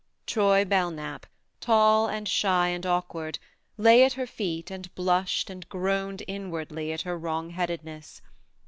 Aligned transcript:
Troy 0.25 0.65
Belknap, 0.65 1.27
tall 1.59 2.07
and 2.07 2.27
shy 2.27 2.69
and 2.69 2.87
awkward, 2.87 3.37
lay 3.77 4.03
at 4.03 4.13
her 4.13 4.25
feet 4.25 4.71
and 4.71 4.91
blushed 4.95 5.47
and 5.47 5.69
groaned 5.69 6.23
inwardly 6.27 6.91
at 6.91 7.01
her 7.03 7.15
wrong 7.19 7.51
headedness. 7.51 8.19